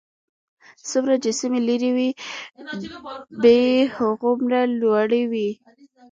څومره 0.89 1.15
چې 1.23 1.31
سیمه 1.39 1.59
لرې 1.67 1.91
وي 1.95 2.09
بیې 3.41 3.69
هغومره 3.97 4.59
لوړې 4.79 5.23
وي 5.31 5.49